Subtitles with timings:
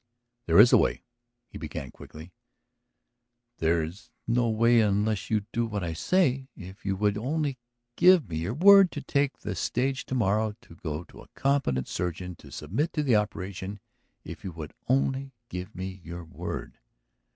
[0.47, 1.03] "There is a way!"
[1.45, 2.33] he began quickly
[3.59, 6.47] "There is no way unless you do what I say.
[6.55, 7.59] If you would only
[7.97, 11.87] give me your word to take the stage to morrow, to go to a competent
[11.87, 13.79] surgeon, to submit to the operation.
[14.23, 16.79] If you would only give me your word.